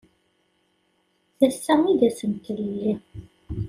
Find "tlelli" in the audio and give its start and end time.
2.45-2.93